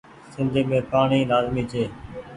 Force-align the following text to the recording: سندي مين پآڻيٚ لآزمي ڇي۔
سندي 0.33 0.61
مين 0.69 0.83
پآڻيٚ 0.91 1.27
لآزمي 1.29 1.63
ڇي۔ 1.71 1.83